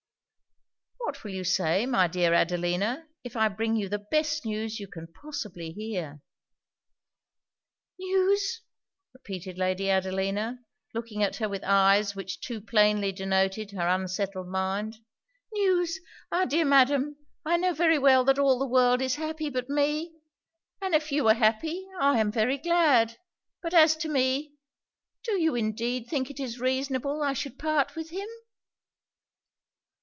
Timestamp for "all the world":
18.39-19.01